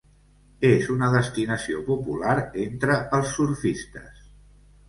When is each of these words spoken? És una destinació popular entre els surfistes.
És 0.69 0.87
una 0.93 1.09
destinació 1.15 1.83
popular 1.91 2.33
entre 2.65 2.97
els 3.19 3.33
surfistes. 3.37 4.29